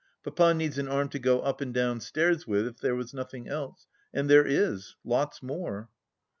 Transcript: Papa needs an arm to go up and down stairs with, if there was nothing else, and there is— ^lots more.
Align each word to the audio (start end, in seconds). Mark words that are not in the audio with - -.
Papa 0.23 0.55
needs 0.55 0.79
an 0.79 0.87
arm 0.87 1.09
to 1.09 1.19
go 1.19 1.41
up 1.41 1.61
and 1.61 1.71
down 1.75 1.99
stairs 1.99 2.47
with, 2.47 2.65
if 2.65 2.79
there 2.79 2.95
was 2.95 3.13
nothing 3.13 3.47
else, 3.47 3.85
and 4.11 4.27
there 4.27 4.47
is— 4.47 4.95
^lots 5.05 5.43
more. 5.43 5.89